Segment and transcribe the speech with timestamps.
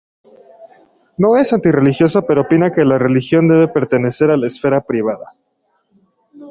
[1.19, 5.27] No es anti-religioso, pero opina que la religión debe pertenecer a la esfera privada.